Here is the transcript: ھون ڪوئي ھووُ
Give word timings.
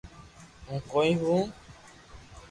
ھون 0.67 0.77
ڪوئي 0.91 1.11
ھووُ 1.21 1.37